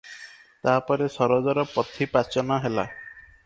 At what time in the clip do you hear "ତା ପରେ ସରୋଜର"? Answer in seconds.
0.67-1.67